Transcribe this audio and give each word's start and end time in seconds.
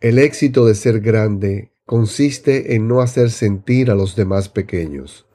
El 0.00 0.18
éxito 0.18 0.64
de 0.64 0.74
ser 0.74 1.00
grande 1.00 1.72
consiste 1.84 2.74
en 2.74 2.88
no 2.88 3.02
hacer 3.02 3.30
sentir 3.30 3.90
a 3.90 3.94
los 3.94 4.16
demás 4.16 4.48
pequeños. 4.48 5.26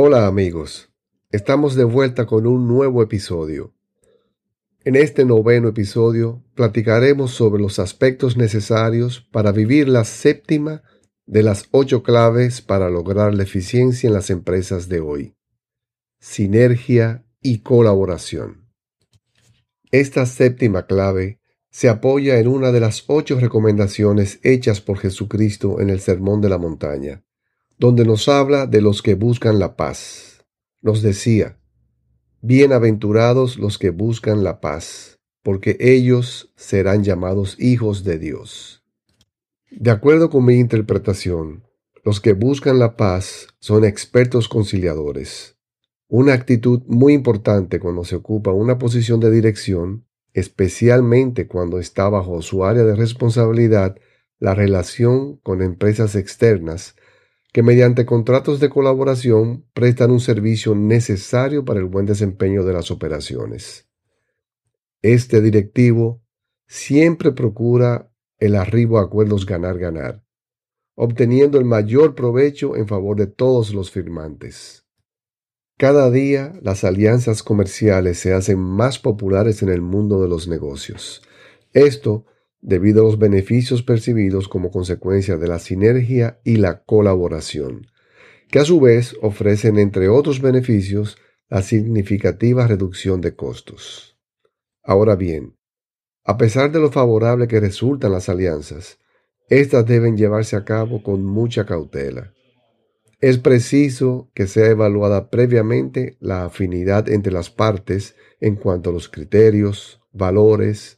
Hola 0.00 0.28
amigos, 0.28 0.92
estamos 1.32 1.74
de 1.74 1.82
vuelta 1.82 2.24
con 2.24 2.46
un 2.46 2.68
nuevo 2.68 3.02
episodio. 3.02 3.74
En 4.84 4.94
este 4.94 5.24
noveno 5.24 5.70
episodio 5.70 6.44
platicaremos 6.54 7.32
sobre 7.32 7.60
los 7.60 7.80
aspectos 7.80 8.36
necesarios 8.36 9.26
para 9.32 9.50
vivir 9.50 9.88
la 9.88 10.04
séptima 10.04 10.84
de 11.26 11.42
las 11.42 11.64
ocho 11.72 12.04
claves 12.04 12.62
para 12.62 12.88
lograr 12.90 13.34
la 13.34 13.42
eficiencia 13.42 14.06
en 14.06 14.14
las 14.14 14.30
empresas 14.30 14.88
de 14.88 15.00
hoy. 15.00 15.34
Sinergia 16.20 17.26
y 17.42 17.62
colaboración. 17.62 18.70
Esta 19.90 20.26
séptima 20.26 20.86
clave 20.86 21.40
se 21.72 21.88
apoya 21.88 22.38
en 22.38 22.46
una 22.46 22.70
de 22.70 22.78
las 22.78 23.02
ocho 23.08 23.40
recomendaciones 23.40 24.38
hechas 24.44 24.80
por 24.80 24.98
Jesucristo 24.98 25.80
en 25.80 25.90
el 25.90 25.98
Sermón 25.98 26.40
de 26.40 26.50
la 26.50 26.58
Montaña 26.58 27.24
donde 27.78 28.04
nos 28.04 28.28
habla 28.28 28.66
de 28.66 28.80
los 28.80 29.02
que 29.02 29.14
buscan 29.14 29.58
la 29.58 29.76
paz. 29.76 30.44
Nos 30.82 31.02
decía, 31.02 31.58
Bienaventurados 32.40 33.58
los 33.58 33.78
que 33.78 33.90
buscan 33.90 34.44
la 34.44 34.60
paz, 34.60 35.18
porque 35.42 35.76
ellos 35.80 36.52
serán 36.56 37.02
llamados 37.02 37.56
hijos 37.58 38.04
de 38.04 38.18
Dios. 38.18 38.84
De 39.70 39.90
acuerdo 39.90 40.30
con 40.30 40.44
mi 40.44 40.54
interpretación, 40.54 41.64
los 42.04 42.20
que 42.20 42.32
buscan 42.32 42.78
la 42.78 42.96
paz 42.96 43.48
son 43.58 43.84
expertos 43.84 44.48
conciliadores, 44.48 45.56
una 46.08 46.32
actitud 46.32 46.82
muy 46.86 47.12
importante 47.12 47.80
cuando 47.80 48.04
se 48.04 48.16
ocupa 48.16 48.52
una 48.52 48.78
posición 48.78 49.20
de 49.20 49.30
dirección, 49.30 50.06
especialmente 50.32 51.46
cuando 51.46 51.78
está 51.78 52.08
bajo 52.08 52.40
su 52.40 52.64
área 52.64 52.84
de 52.84 52.96
responsabilidad 52.96 53.96
la 54.38 54.54
relación 54.54 55.36
con 55.38 55.60
empresas 55.60 56.14
externas 56.14 56.94
que 57.52 57.62
mediante 57.62 58.04
contratos 58.04 58.60
de 58.60 58.68
colaboración 58.68 59.66
prestan 59.72 60.10
un 60.10 60.20
servicio 60.20 60.74
necesario 60.74 61.64
para 61.64 61.80
el 61.80 61.86
buen 61.86 62.06
desempeño 62.06 62.64
de 62.64 62.74
las 62.74 62.90
operaciones. 62.90 63.88
Este 65.00 65.40
directivo 65.40 66.22
siempre 66.66 67.32
procura 67.32 68.12
el 68.38 68.54
arribo 68.54 68.98
a 68.98 69.02
acuerdos 69.02 69.46
ganar-ganar, 69.46 70.24
obteniendo 70.94 71.58
el 71.58 71.64
mayor 71.64 72.14
provecho 72.14 72.76
en 72.76 72.86
favor 72.86 73.16
de 73.16 73.26
todos 73.26 73.72
los 73.72 73.90
firmantes. 73.90 74.84
Cada 75.78 76.10
día 76.10 76.58
las 76.60 76.82
alianzas 76.82 77.44
comerciales 77.44 78.18
se 78.18 78.34
hacen 78.34 78.58
más 78.58 78.98
populares 78.98 79.62
en 79.62 79.68
el 79.68 79.80
mundo 79.80 80.20
de 80.20 80.28
los 80.28 80.48
negocios. 80.48 81.22
Esto 81.72 82.26
debido 82.60 83.02
a 83.02 83.04
los 83.04 83.18
beneficios 83.18 83.82
percibidos 83.82 84.48
como 84.48 84.70
consecuencia 84.70 85.36
de 85.36 85.48
la 85.48 85.58
sinergia 85.58 86.40
y 86.44 86.56
la 86.56 86.82
colaboración, 86.82 87.86
que 88.50 88.58
a 88.58 88.64
su 88.64 88.80
vez 88.80 89.16
ofrecen, 89.22 89.78
entre 89.78 90.08
otros 90.08 90.40
beneficios, 90.40 91.18
la 91.48 91.62
significativa 91.62 92.66
reducción 92.66 93.20
de 93.20 93.34
costos. 93.34 94.18
Ahora 94.82 95.16
bien, 95.16 95.56
a 96.24 96.36
pesar 96.36 96.72
de 96.72 96.80
lo 96.80 96.90
favorable 96.90 97.48
que 97.48 97.60
resultan 97.60 98.12
las 98.12 98.28
alianzas, 98.28 98.98
éstas 99.48 99.86
deben 99.86 100.16
llevarse 100.16 100.56
a 100.56 100.64
cabo 100.64 101.02
con 101.02 101.24
mucha 101.24 101.64
cautela. 101.64 102.34
Es 103.20 103.38
preciso 103.38 104.30
que 104.34 104.46
sea 104.46 104.66
evaluada 104.66 105.30
previamente 105.30 106.16
la 106.20 106.44
afinidad 106.44 107.08
entre 107.08 107.32
las 107.32 107.50
partes 107.50 108.14
en 108.40 108.56
cuanto 108.56 108.90
a 108.90 108.92
los 108.92 109.08
criterios, 109.08 110.00
valores, 110.12 110.97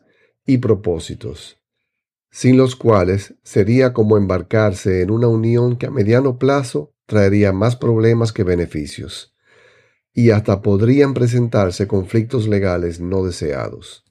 y 0.52 0.58
propósitos, 0.58 1.58
sin 2.30 2.56
los 2.56 2.74
cuales 2.74 3.34
sería 3.44 3.92
como 3.92 4.16
embarcarse 4.16 5.02
en 5.02 5.10
una 5.10 5.28
unión 5.28 5.76
que 5.76 5.86
a 5.86 5.90
mediano 5.90 6.38
plazo 6.38 6.92
traería 7.06 7.52
más 7.52 7.76
problemas 7.76 8.32
que 8.32 8.42
beneficios, 8.42 9.34
y 10.12 10.30
hasta 10.30 10.60
podrían 10.60 11.14
presentarse 11.14 11.86
conflictos 11.86 12.48
legales 12.48 13.00
no 13.00 13.24
deseados. 13.24 14.04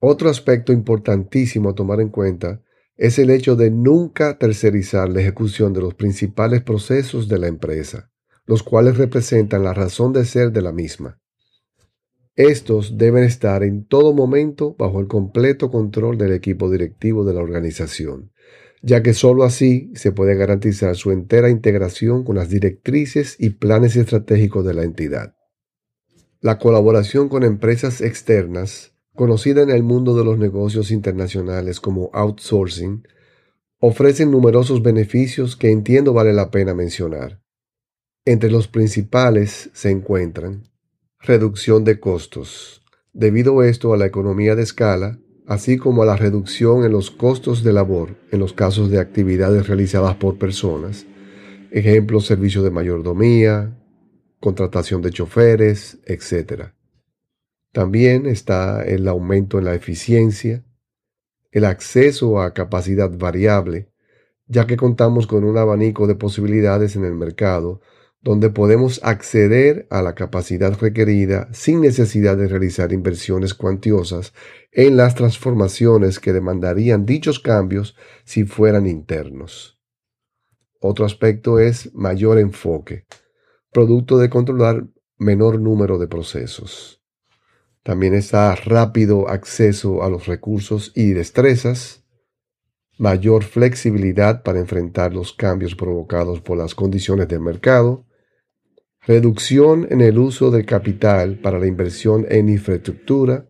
Otro 0.00 0.28
aspecto 0.28 0.72
importantísimo 0.72 1.70
a 1.70 1.74
tomar 1.74 2.00
en 2.00 2.08
cuenta 2.08 2.60
es 2.96 3.18
el 3.20 3.30
hecho 3.30 3.54
de 3.54 3.70
nunca 3.70 4.38
tercerizar 4.38 5.08
la 5.08 5.20
ejecución 5.20 5.72
de 5.72 5.82
los 5.82 5.94
principales 5.94 6.62
procesos 6.62 7.28
de 7.28 7.38
la 7.38 7.46
empresa, 7.46 8.10
los 8.44 8.64
cuales 8.64 8.98
representan 8.98 9.62
la 9.62 9.72
razón 9.72 10.12
de 10.12 10.24
ser 10.24 10.50
de 10.50 10.62
la 10.62 10.72
misma. 10.72 11.20
Estos 12.36 12.98
deben 12.98 13.22
estar 13.22 13.62
en 13.62 13.84
todo 13.84 14.12
momento 14.12 14.74
bajo 14.76 14.98
el 14.98 15.06
completo 15.06 15.70
control 15.70 16.18
del 16.18 16.32
equipo 16.32 16.68
directivo 16.68 17.24
de 17.24 17.32
la 17.32 17.40
organización, 17.40 18.32
ya 18.82 19.04
que 19.04 19.14
sólo 19.14 19.44
así 19.44 19.92
se 19.94 20.10
puede 20.10 20.34
garantizar 20.34 20.96
su 20.96 21.12
entera 21.12 21.48
integración 21.48 22.24
con 22.24 22.34
las 22.34 22.48
directrices 22.48 23.36
y 23.38 23.50
planes 23.50 23.94
estratégicos 23.94 24.66
de 24.66 24.74
la 24.74 24.82
entidad. 24.82 25.36
La 26.40 26.58
colaboración 26.58 27.28
con 27.28 27.44
empresas 27.44 28.00
externas, 28.00 28.96
conocida 29.14 29.62
en 29.62 29.70
el 29.70 29.84
mundo 29.84 30.16
de 30.16 30.24
los 30.24 30.36
negocios 30.36 30.90
internacionales 30.90 31.78
como 31.78 32.10
outsourcing, 32.12 33.06
ofrecen 33.78 34.32
numerosos 34.32 34.82
beneficios 34.82 35.54
que 35.54 35.70
entiendo 35.70 36.12
vale 36.12 36.32
la 36.32 36.50
pena 36.50 36.74
mencionar. 36.74 37.40
Entre 38.24 38.50
los 38.50 38.66
principales 38.66 39.70
se 39.72 39.90
encuentran 39.90 40.73
Reducción 41.26 41.84
de 41.84 42.00
costos. 42.00 42.82
Debido 43.14 43.62
esto 43.62 43.94
a 43.94 43.96
la 43.96 44.04
economía 44.04 44.54
de 44.56 44.62
escala, 44.62 45.18
así 45.46 45.78
como 45.78 46.02
a 46.02 46.06
la 46.06 46.16
reducción 46.16 46.84
en 46.84 46.92
los 46.92 47.10
costos 47.10 47.64
de 47.64 47.72
labor 47.72 48.14
en 48.30 48.40
los 48.40 48.52
casos 48.52 48.90
de 48.90 49.00
actividades 49.00 49.66
realizadas 49.66 50.16
por 50.16 50.36
personas, 50.36 51.06
ejemplo, 51.70 52.20
servicio 52.20 52.62
de 52.62 52.70
mayordomía, 52.70 53.74
contratación 54.38 55.00
de 55.00 55.12
choferes, 55.12 55.96
etc. 56.04 56.72
También 57.72 58.26
está 58.26 58.84
el 58.84 59.08
aumento 59.08 59.58
en 59.58 59.64
la 59.64 59.74
eficiencia, 59.74 60.62
el 61.52 61.64
acceso 61.64 62.42
a 62.42 62.52
capacidad 62.52 63.10
variable, 63.10 63.88
ya 64.46 64.66
que 64.66 64.76
contamos 64.76 65.26
con 65.26 65.44
un 65.44 65.56
abanico 65.56 66.06
de 66.06 66.16
posibilidades 66.16 66.96
en 66.96 67.06
el 67.06 67.14
mercado 67.14 67.80
donde 68.24 68.48
podemos 68.48 69.00
acceder 69.04 69.86
a 69.90 70.00
la 70.00 70.14
capacidad 70.14 70.76
requerida 70.80 71.48
sin 71.52 71.82
necesidad 71.82 72.38
de 72.38 72.48
realizar 72.48 72.90
inversiones 72.92 73.52
cuantiosas 73.52 74.32
en 74.72 74.96
las 74.96 75.14
transformaciones 75.14 76.20
que 76.20 76.32
demandarían 76.32 77.04
dichos 77.04 77.38
cambios 77.38 77.94
si 78.24 78.44
fueran 78.44 78.86
internos. 78.86 79.78
Otro 80.80 81.04
aspecto 81.04 81.58
es 81.58 81.94
mayor 81.94 82.38
enfoque, 82.38 83.04
producto 83.70 84.16
de 84.16 84.30
controlar 84.30 84.86
menor 85.18 85.60
número 85.60 85.98
de 85.98 86.08
procesos. 86.08 87.02
También 87.82 88.14
está 88.14 88.54
rápido 88.54 89.28
acceso 89.28 90.02
a 90.02 90.08
los 90.08 90.26
recursos 90.26 90.92
y 90.94 91.12
destrezas, 91.12 92.06
mayor 92.96 93.44
flexibilidad 93.44 94.42
para 94.42 94.60
enfrentar 94.60 95.12
los 95.12 95.34
cambios 95.34 95.74
provocados 95.74 96.40
por 96.40 96.56
las 96.56 96.74
condiciones 96.74 97.28
del 97.28 97.40
mercado, 97.40 98.06
reducción 99.06 99.86
en 99.90 100.00
el 100.00 100.18
uso 100.18 100.50
del 100.50 100.64
capital 100.64 101.38
para 101.38 101.58
la 101.58 101.66
inversión 101.66 102.26
en 102.28 102.48
infraestructura, 102.48 103.48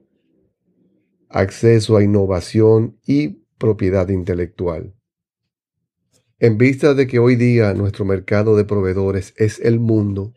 acceso 1.28 1.96
a 1.96 2.02
innovación 2.02 2.98
y 3.06 3.44
propiedad 3.58 4.08
intelectual. 4.08 4.94
En 6.38 6.58
vista 6.58 6.94
de 6.94 7.06
que 7.06 7.18
hoy 7.18 7.36
día 7.36 7.72
nuestro 7.74 8.04
mercado 8.04 8.56
de 8.56 8.64
proveedores 8.64 9.34
es 9.36 9.60
el 9.60 9.78
mundo, 9.78 10.34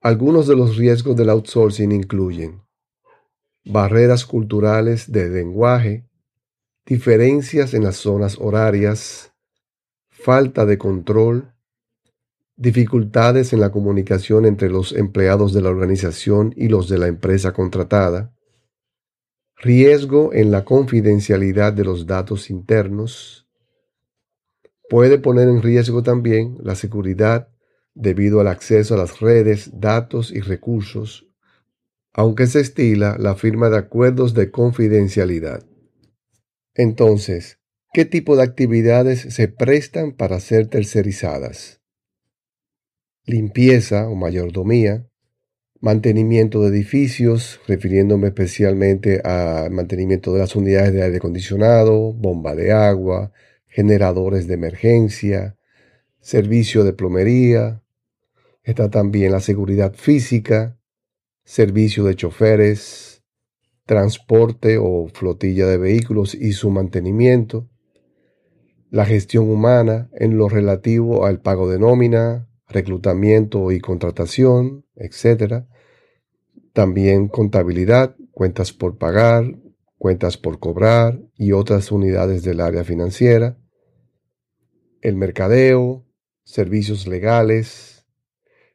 algunos 0.00 0.46
de 0.46 0.56
los 0.56 0.76
riesgos 0.76 1.16
del 1.16 1.30
outsourcing 1.30 1.92
incluyen 1.92 2.62
barreras 3.64 4.24
culturales 4.24 5.10
de 5.12 5.28
lenguaje, 5.28 6.08
diferencias 6.84 7.74
en 7.74 7.84
las 7.84 7.96
zonas 7.96 8.36
horarias, 8.40 9.32
falta 10.08 10.66
de 10.66 10.78
control, 10.78 11.51
dificultades 12.62 13.52
en 13.52 13.58
la 13.58 13.72
comunicación 13.72 14.46
entre 14.46 14.70
los 14.70 14.92
empleados 14.92 15.52
de 15.52 15.62
la 15.62 15.68
organización 15.68 16.54
y 16.56 16.68
los 16.68 16.88
de 16.88 16.96
la 16.96 17.08
empresa 17.08 17.52
contratada, 17.52 18.32
riesgo 19.56 20.32
en 20.32 20.52
la 20.52 20.64
confidencialidad 20.64 21.72
de 21.72 21.82
los 21.82 22.06
datos 22.06 22.50
internos, 22.50 23.48
puede 24.88 25.18
poner 25.18 25.48
en 25.48 25.60
riesgo 25.60 26.04
también 26.04 26.56
la 26.62 26.76
seguridad 26.76 27.48
debido 27.94 28.38
al 28.38 28.46
acceso 28.46 28.94
a 28.94 28.98
las 28.98 29.18
redes, 29.18 29.80
datos 29.80 30.30
y 30.30 30.38
recursos, 30.38 31.26
aunque 32.12 32.46
se 32.46 32.60
estila 32.60 33.16
la 33.18 33.34
firma 33.34 33.70
de 33.70 33.78
acuerdos 33.78 34.34
de 34.34 34.52
confidencialidad. 34.52 35.64
Entonces, 36.74 37.58
¿qué 37.92 38.04
tipo 38.04 38.36
de 38.36 38.44
actividades 38.44 39.34
se 39.34 39.48
prestan 39.48 40.12
para 40.12 40.38
ser 40.38 40.68
tercerizadas? 40.68 41.81
Limpieza 43.24 44.08
o 44.08 44.16
mayordomía, 44.16 45.06
mantenimiento 45.80 46.62
de 46.62 46.70
edificios, 46.70 47.60
refiriéndome 47.68 48.26
especialmente 48.28 49.20
al 49.20 49.70
mantenimiento 49.70 50.32
de 50.32 50.40
las 50.40 50.56
unidades 50.56 50.92
de 50.92 51.04
aire 51.04 51.18
acondicionado, 51.18 52.12
bomba 52.12 52.56
de 52.56 52.72
agua, 52.72 53.30
generadores 53.68 54.48
de 54.48 54.54
emergencia, 54.54 55.56
servicio 56.20 56.82
de 56.82 56.94
plomería. 56.94 57.84
Está 58.64 58.90
también 58.90 59.30
la 59.30 59.40
seguridad 59.40 59.94
física, 59.94 60.76
servicio 61.44 62.02
de 62.02 62.16
choferes, 62.16 63.22
transporte 63.86 64.78
o 64.80 65.06
flotilla 65.14 65.68
de 65.68 65.78
vehículos 65.78 66.34
y 66.34 66.54
su 66.54 66.70
mantenimiento, 66.70 67.68
la 68.90 69.06
gestión 69.06 69.48
humana 69.48 70.10
en 70.12 70.36
lo 70.36 70.48
relativo 70.48 71.24
al 71.24 71.40
pago 71.40 71.70
de 71.70 71.78
nómina, 71.78 72.48
reclutamiento 72.72 73.70
y 73.70 73.80
contratación, 73.80 74.84
etc. 74.96 75.64
También 76.72 77.28
contabilidad, 77.28 78.16
cuentas 78.30 78.72
por 78.72 78.98
pagar, 78.98 79.44
cuentas 79.98 80.36
por 80.36 80.58
cobrar 80.58 81.20
y 81.36 81.52
otras 81.52 81.92
unidades 81.92 82.42
del 82.42 82.60
área 82.60 82.84
financiera. 82.84 83.56
El 85.00 85.16
mercadeo, 85.16 86.04
servicios 86.44 87.06
legales. 87.06 88.06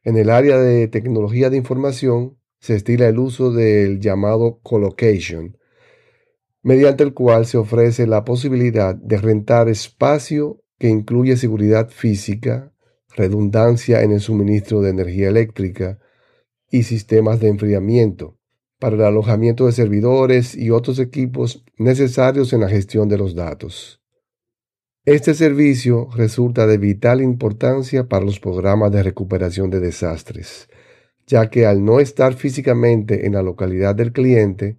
En 0.02 0.16
el 0.16 0.30
área 0.30 0.58
de 0.58 0.88
tecnología 0.88 1.50
de 1.50 1.58
información 1.58 2.38
se 2.60 2.76
estila 2.76 3.08
el 3.08 3.18
uso 3.18 3.52
del 3.52 4.00
llamado 4.00 4.60
colocation, 4.62 5.58
mediante 6.62 7.04
el 7.04 7.14
cual 7.14 7.46
se 7.46 7.58
ofrece 7.58 8.06
la 8.06 8.24
posibilidad 8.24 8.94
de 8.94 9.18
rentar 9.18 9.68
espacio 9.68 10.62
que 10.78 10.88
incluye 10.88 11.36
seguridad 11.36 11.90
física, 11.90 12.72
redundancia 13.16 14.02
en 14.02 14.12
el 14.12 14.20
suministro 14.20 14.80
de 14.80 14.90
energía 14.90 15.28
eléctrica, 15.28 15.98
y 16.70 16.82
sistemas 16.82 17.40
de 17.40 17.48
enfriamiento 17.48 18.36
para 18.78 18.96
el 18.96 19.02
alojamiento 19.02 19.66
de 19.66 19.72
servidores 19.72 20.54
y 20.54 20.70
otros 20.70 20.98
equipos 20.98 21.64
necesarios 21.78 22.52
en 22.52 22.60
la 22.60 22.68
gestión 22.68 23.08
de 23.08 23.18
los 23.18 23.34
datos. 23.34 24.00
Este 25.04 25.34
servicio 25.34 26.08
resulta 26.14 26.66
de 26.66 26.78
vital 26.78 27.22
importancia 27.22 28.08
para 28.08 28.24
los 28.24 28.38
programas 28.38 28.92
de 28.92 29.02
recuperación 29.02 29.70
de 29.70 29.80
desastres, 29.80 30.68
ya 31.26 31.50
que 31.50 31.66
al 31.66 31.84
no 31.84 31.98
estar 31.98 32.34
físicamente 32.34 33.26
en 33.26 33.32
la 33.32 33.42
localidad 33.42 33.94
del 33.94 34.12
cliente, 34.12 34.78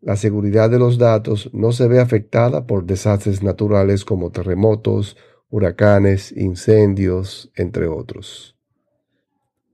la 0.00 0.16
seguridad 0.16 0.68
de 0.68 0.78
los 0.78 0.98
datos 0.98 1.50
no 1.52 1.72
se 1.72 1.88
ve 1.88 2.00
afectada 2.00 2.66
por 2.66 2.84
desastres 2.84 3.42
naturales 3.42 4.04
como 4.04 4.30
terremotos, 4.30 5.16
huracanes, 5.52 6.32
incendios, 6.32 7.52
entre 7.54 7.86
otros. 7.86 8.56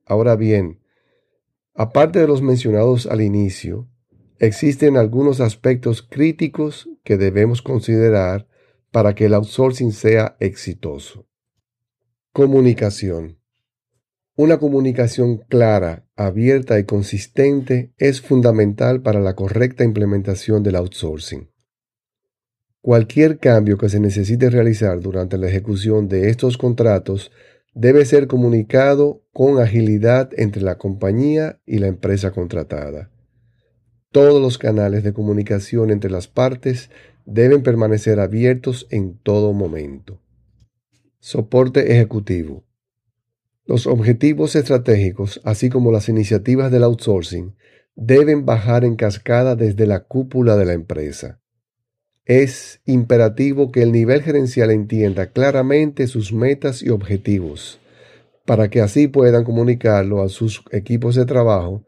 Ahora 0.04 0.36
bien, 0.36 0.80
Aparte 1.80 2.18
de 2.18 2.26
los 2.26 2.42
mencionados 2.42 3.06
al 3.06 3.20
inicio, 3.20 3.88
existen 4.40 4.96
algunos 4.96 5.40
aspectos 5.40 6.02
críticos 6.02 6.88
que 7.04 7.16
debemos 7.16 7.62
considerar 7.62 8.48
para 8.90 9.14
que 9.14 9.26
el 9.26 9.34
outsourcing 9.34 9.92
sea 9.92 10.36
exitoso. 10.40 11.28
Comunicación. 12.32 13.38
Una 14.34 14.58
comunicación 14.58 15.36
clara, 15.36 16.08
abierta 16.16 16.80
y 16.80 16.84
consistente 16.84 17.92
es 17.96 18.22
fundamental 18.22 19.00
para 19.00 19.20
la 19.20 19.36
correcta 19.36 19.84
implementación 19.84 20.64
del 20.64 20.74
outsourcing. 20.74 21.48
Cualquier 22.88 23.38
cambio 23.38 23.76
que 23.76 23.90
se 23.90 24.00
necesite 24.00 24.48
realizar 24.48 25.00
durante 25.00 25.36
la 25.36 25.46
ejecución 25.46 26.08
de 26.08 26.30
estos 26.30 26.56
contratos 26.56 27.30
debe 27.74 28.06
ser 28.06 28.28
comunicado 28.28 29.22
con 29.34 29.60
agilidad 29.60 30.30
entre 30.38 30.62
la 30.62 30.78
compañía 30.78 31.60
y 31.66 31.80
la 31.80 31.88
empresa 31.88 32.30
contratada. 32.30 33.10
Todos 34.10 34.40
los 34.40 34.56
canales 34.56 35.04
de 35.04 35.12
comunicación 35.12 35.90
entre 35.90 36.10
las 36.10 36.28
partes 36.28 36.88
deben 37.26 37.62
permanecer 37.62 38.20
abiertos 38.20 38.86
en 38.88 39.18
todo 39.18 39.52
momento. 39.52 40.22
Soporte 41.18 41.92
ejecutivo. 41.92 42.64
Los 43.66 43.86
objetivos 43.86 44.56
estratégicos, 44.56 45.42
así 45.44 45.68
como 45.68 45.92
las 45.92 46.08
iniciativas 46.08 46.72
del 46.72 46.84
outsourcing, 46.84 47.54
deben 47.96 48.46
bajar 48.46 48.86
en 48.86 48.96
cascada 48.96 49.56
desde 49.56 49.86
la 49.86 50.04
cúpula 50.04 50.56
de 50.56 50.64
la 50.64 50.72
empresa. 50.72 51.42
Es 52.28 52.82
imperativo 52.84 53.72
que 53.72 53.80
el 53.80 53.90
nivel 53.90 54.22
gerencial 54.22 54.70
entienda 54.70 55.30
claramente 55.30 56.06
sus 56.06 56.30
metas 56.30 56.82
y 56.82 56.90
objetivos, 56.90 57.80
para 58.44 58.68
que 58.68 58.82
así 58.82 59.08
puedan 59.08 59.44
comunicarlo 59.44 60.22
a 60.22 60.28
sus 60.28 60.62
equipos 60.70 61.14
de 61.14 61.24
trabajo, 61.24 61.86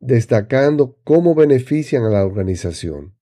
destacando 0.00 0.96
cómo 1.04 1.34
benefician 1.34 2.02
a 2.04 2.08
la 2.08 2.24
organización. 2.24 3.14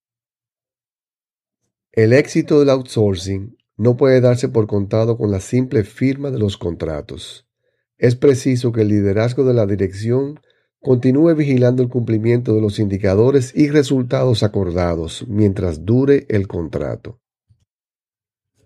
El 1.90 2.12
éxito 2.12 2.60
del 2.60 2.70
outsourcing 2.70 3.56
no 3.76 3.96
puede 3.96 4.20
darse 4.20 4.48
por 4.48 4.68
contado 4.68 5.18
con 5.18 5.32
la 5.32 5.40
simple 5.40 5.82
firma 5.82 6.30
de 6.30 6.38
los 6.38 6.58
contratos. 6.58 7.44
Es 7.98 8.14
preciso 8.14 8.70
que 8.70 8.82
el 8.82 8.88
liderazgo 8.88 9.42
de 9.44 9.54
la 9.54 9.66
dirección 9.66 10.38
continúe 10.82 11.34
vigilando 11.36 11.82
el 11.82 11.88
cumplimiento 11.88 12.54
de 12.54 12.60
los 12.60 12.80
indicadores 12.80 13.54
y 13.54 13.68
resultados 13.70 14.42
acordados 14.42 15.24
mientras 15.28 15.84
dure 15.84 16.26
el 16.28 16.48
contrato. 16.48 17.20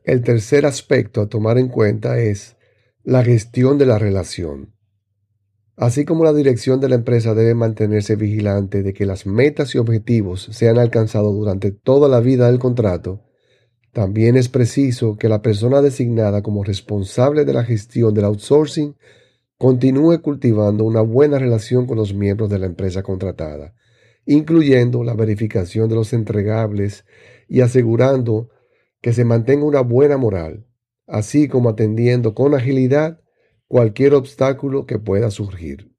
El 0.02 0.22
tercer 0.22 0.64
aspecto 0.64 1.20
a 1.20 1.28
tomar 1.28 1.58
en 1.58 1.68
cuenta 1.68 2.18
es 2.18 2.56
la 3.02 3.22
gestión 3.22 3.76
de 3.76 3.86
la 3.86 3.98
relación. 3.98 4.74
Así 5.76 6.06
como 6.06 6.24
la 6.24 6.32
dirección 6.32 6.80
de 6.80 6.88
la 6.88 6.94
empresa 6.94 7.34
debe 7.34 7.54
mantenerse 7.54 8.16
vigilante 8.16 8.82
de 8.82 8.94
que 8.94 9.04
las 9.04 9.26
metas 9.26 9.74
y 9.74 9.78
objetivos 9.78 10.48
sean 10.52 10.78
alcanzados 10.78 11.34
durante 11.34 11.70
toda 11.70 12.08
la 12.08 12.20
vida 12.20 12.46
del 12.46 12.58
contrato, 12.58 13.24
también 13.92 14.36
es 14.36 14.48
preciso 14.48 15.18
que 15.18 15.28
la 15.28 15.42
persona 15.42 15.82
designada 15.82 16.42
como 16.42 16.64
responsable 16.64 17.44
de 17.44 17.52
la 17.52 17.64
gestión 17.64 18.14
del 18.14 18.24
outsourcing 18.24 18.96
continúe 19.58 20.20
cultivando 20.20 20.84
una 20.84 21.00
buena 21.00 21.38
relación 21.38 21.86
con 21.86 21.96
los 21.96 22.14
miembros 22.14 22.50
de 22.50 22.58
la 22.58 22.66
empresa 22.66 23.02
contratada, 23.02 23.74
incluyendo 24.26 25.02
la 25.02 25.14
verificación 25.14 25.88
de 25.88 25.94
los 25.94 26.12
entregables 26.12 27.04
y 27.48 27.60
asegurando 27.60 28.50
que 29.00 29.12
se 29.12 29.24
mantenga 29.24 29.64
una 29.64 29.80
buena 29.80 30.16
moral, 30.16 30.66
así 31.06 31.48
como 31.48 31.70
atendiendo 31.70 32.34
con 32.34 32.54
agilidad 32.54 33.20
cualquier 33.68 34.14
obstáculo 34.14 34.86
que 34.86 34.98
pueda 34.98 35.30
surgir. 35.30 35.92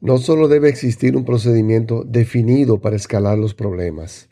No 0.00 0.18
solo 0.18 0.48
debe 0.48 0.68
existir 0.68 1.16
un 1.16 1.24
procedimiento 1.24 2.04
definido 2.04 2.80
para 2.80 2.96
escalar 2.96 3.38
los 3.38 3.54
problemas, 3.54 4.28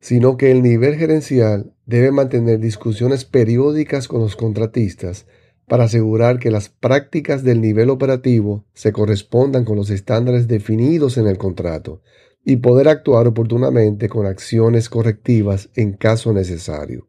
sino 0.00 0.36
que 0.36 0.50
el 0.50 0.62
nivel 0.62 0.96
gerencial 0.96 1.76
debe 1.84 2.10
mantener 2.10 2.58
discusiones 2.58 3.24
periódicas 3.24 4.08
con 4.08 4.20
los 4.20 4.34
contratistas 4.34 5.26
para 5.70 5.84
asegurar 5.84 6.40
que 6.40 6.50
las 6.50 6.68
prácticas 6.68 7.44
del 7.44 7.60
nivel 7.60 7.90
operativo 7.90 8.64
se 8.74 8.92
correspondan 8.92 9.64
con 9.64 9.76
los 9.76 9.88
estándares 9.88 10.48
definidos 10.48 11.16
en 11.16 11.28
el 11.28 11.38
contrato 11.38 12.02
y 12.44 12.56
poder 12.56 12.88
actuar 12.88 13.28
oportunamente 13.28 14.08
con 14.08 14.26
acciones 14.26 14.88
correctivas 14.88 15.70
en 15.76 15.92
caso 15.92 16.32
necesario. 16.32 17.08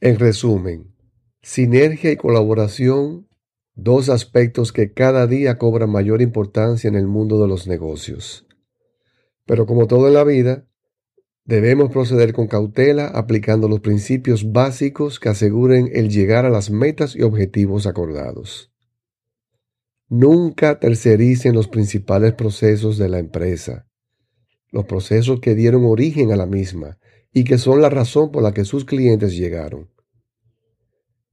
En 0.00 0.20
resumen, 0.20 0.94
sinergia 1.42 2.12
y 2.12 2.16
colaboración, 2.16 3.26
dos 3.74 4.08
aspectos 4.08 4.72
que 4.72 4.92
cada 4.92 5.26
día 5.26 5.58
cobran 5.58 5.90
mayor 5.90 6.22
importancia 6.22 6.86
en 6.86 6.94
el 6.94 7.08
mundo 7.08 7.42
de 7.42 7.48
los 7.48 7.66
negocios. 7.66 8.46
Pero 9.46 9.66
como 9.66 9.88
todo 9.88 10.06
en 10.06 10.14
la 10.14 10.22
vida, 10.22 10.68
Debemos 11.46 11.90
proceder 11.90 12.32
con 12.32 12.46
cautela 12.46 13.08
aplicando 13.08 13.68
los 13.68 13.80
principios 13.80 14.52
básicos 14.52 15.20
que 15.20 15.28
aseguren 15.28 15.90
el 15.92 16.08
llegar 16.08 16.46
a 16.46 16.50
las 16.50 16.70
metas 16.70 17.14
y 17.14 17.22
objetivos 17.22 17.86
acordados. 17.86 18.72
Nunca 20.08 20.80
tercericen 20.80 21.54
los 21.54 21.68
principales 21.68 22.32
procesos 22.32 22.96
de 22.96 23.10
la 23.10 23.18
empresa, 23.18 23.86
los 24.70 24.86
procesos 24.86 25.40
que 25.40 25.54
dieron 25.54 25.84
origen 25.84 26.32
a 26.32 26.36
la 26.36 26.46
misma 26.46 26.98
y 27.30 27.44
que 27.44 27.58
son 27.58 27.82
la 27.82 27.90
razón 27.90 28.32
por 28.32 28.42
la 28.42 28.54
que 28.54 28.64
sus 28.64 28.86
clientes 28.86 29.36
llegaron. 29.36 29.90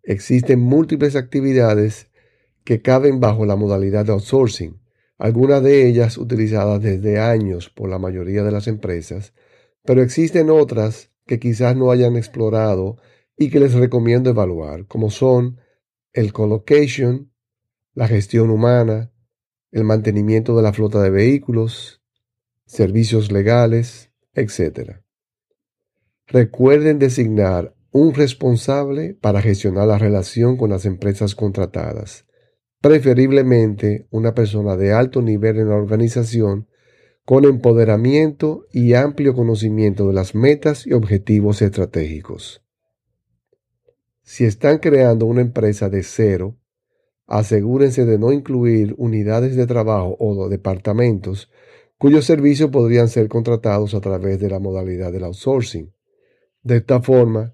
Existen 0.03 0.59
múltiples 0.59 1.15
actividades 1.15 2.09
que 2.65 2.81
caben 2.81 3.21
bajo 3.21 3.45
la 3.45 3.55
modalidad 3.55 4.05
de 4.05 4.11
outsourcing, 4.11 4.81
algunas 5.17 5.63
de 5.63 5.87
ellas 5.87 6.17
utilizadas 6.17 6.81
desde 6.81 7.19
años 7.19 7.69
por 7.69 7.89
la 7.89 7.99
mayoría 7.99 8.43
de 8.43 8.51
las 8.51 8.67
empresas, 8.67 9.33
pero 9.83 10.01
existen 10.01 10.49
otras 10.49 11.11
que 11.25 11.39
quizás 11.39 11.75
no 11.75 11.91
hayan 11.91 12.17
explorado 12.17 12.97
y 13.37 13.49
que 13.49 13.59
les 13.59 13.73
recomiendo 13.73 14.29
evaluar, 14.29 14.85
como 14.87 15.09
son 15.09 15.59
el 16.13 16.33
colocation, 16.33 17.31
la 17.93 18.07
gestión 18.07 18.49
humana, 18.49 19.11
el 19.71 19.83
mantenimiento 19.83 20.55
de 20.55 20.63
la 20.63 20.73
flota 20.73 21.01
de 21.01 21.09
vehículos, 21.09 22.01
servicios 22.65 23.31
legales, 23.31 24.11
etc. 24.33 25.01
Recuerden 26.27 26.99
designar 26.99 27.75
un 27.91 28.13
responsable 28.13 29.13
para 29.13 29.41
gestionar 29.41 29.87
la 29.87 29.97
relación 29.97 30.57
con 30.57 30.69
las 30.69 30.85
empresas 30.85 31.35
contratadas, 31.35 32.25
preferiblemente 32.79 34.07
una 34.11 34.33
persona 34.33 34.77
de 34.77 34.93
alto 34.93 35.21
nivel 35.21 35.59
en 35.59 35.69
la 35.69 35.75
organización 35.75 36.67
con 37.25 37.45
empoderamiento 37.45 38.65
y 38.71 38.93
amplio 38.93 39.35
conocimiento 39.35 40.07
de 40.07 40.13
las 40.13 40.33
metas 40.33 40.87
y 40.87 40.93
objetivos 40.93 41.61
estratégicos. 41.61 42.63
Si 44.23 44.45
están 44.45 44.79
creando 44.79 45.25
una 45.25 45.41
empresa 45.41 45.89
de 45.89 46.03
cero, 46.03 46.57
asegúrense 47.27 48.05
de 48.05 48.17
no 48.17 48.31
incluir 48.31 48.95
unidades 48.97 49.55
de 49.55 49.67
trabajo 49.67 50.15
o 50.19 50.49
departamentos 50.49 51.49
cuyos 51.97 52.25
servicios 52.25 52.71
podrían 52.71 53.07
ser 53.07 53.27
contratados 53.27 53.93
a 53.93 54.01
través 54.01 54.39
de 54.39 54.49
la 54.49 54.59
modalidad 54.59 55.11
del 55.11 55.23
outsourcing. 55.23 55.93
De 56.63 56.77
esta 56.77 57.01
forma, 57.01 57.53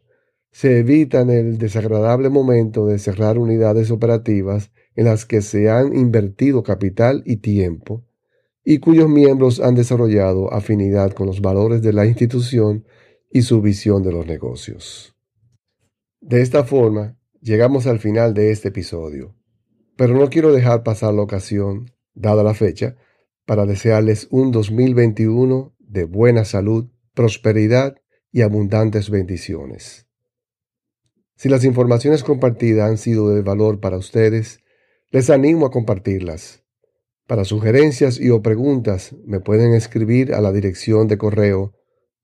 se 0.51 0.79
evitan 0.79 1.29
el 1.29 1.57
desagradable 1.57 2.29
momento 2.29 2.85
de 2.87 2.97
cerrar 2.97 3.37
unidades 3.37 3.91
operativas 3.91 4.71
en 4.95 5.05
las 5.05 5.25
que 5.25 5.41
se 5.41 5.69
han 5.69 5.93
invertido 5.95 6.63
capital 6.63 7.21
y 7.25 7.37
tiempo 7.37 8.06
y 8.69 8.79
cuyos 8.79 9.07
miembros 9.07 9.61
han 9.61 9.75
desarrollado 9.75 10.53
afinidad 10.53 11.13
con 11.13 11.25
los 11.25 11.39
valores 11.39 11.81
de 11.81 11.93
la 11.93 12.05
institución 12.05 12.83
y 13.31 13.43
su 13.43 13.61
visión 13.61 14.03
de 14.03 14.11
los 14.11 14.27
negocios. 14.27 15.15
De 16.19 16.41
esta 16.41 16.65
forma, 16.65 17.17
llegamos 17.39 17.87
al 17.87 17.99
final 17.99 18.33
de 18.33 18.51
este 18.51 18.67
episodio, 18.67 19.33
pero 19.95 20.15
no 20.15 20.29
quiero 20.29 20.51
dejar 20.51 20.83
pasar 20.83 21.13
la 21.13 21.21
ocasión, 21.21 21.93
dada 22.13 22.43
la 22.43 22.53
fecha, 22.53 22.97
para 23.45 23.65
desearles 23.65 24.27
un 24.31 24.51
2021 24.51 25.73
de 25.79 26.03
buena 26.03 26.43
salud, 26.43 26.89
prosperidad 27.13 27.95
y 28.33 28.41
abundantes 28.41 29.09
bendiciones. 29.09 30.09
Si 31.37 31.47
las 31.47 31.63
informaciones 31.63 32.21
compartidas 32.21 32.89
han 32.89 32.97
sido 32.97 33.29
de 33.29 33.43
valor 33.43 33.79
para 33.79 33.95
ustedes, 33.95 34.59
les 35.09 35.29
animo 35.29 35.67
a 35.67 35.71
compartirlas. 35.71 36.66
Para 37.27 37.43
sugerencias 37.43 38.19
y 38.21 38.29
o 38.29 38.41
preguntas 38.41 39.13
me 39.25 39.41
pueden 39.41 39.73
escribir 39.73 40.33
a 40.33 40.39
la 40.39 40.53
dirección 40.53 41.09
de 41.09 41.17
correo 41.17 41.73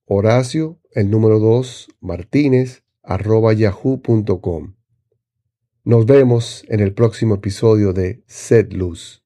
Horacio, 0.06 0.80
el 0.92 1.12
número 1.12 1.40
2, 1.40 1.90
Martínez, 2.00 2.84
arroba 3.04 3.52
yahoo.com. 3.52 4.76
Nos 5.84 6.06
vemos 6.06 6.64
en 6.70 6.80
el 6.80 6.94
próximo 6.94 7.36
episodio 7.36 7.92
de 7.92 8.24
Sed 8.28 8.72
Luz. 8.72 9.26